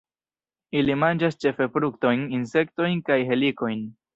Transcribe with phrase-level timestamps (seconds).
[0.79, 3.89] Ili manĝas ĉefe fruktojn, insektojn kaj helikojn.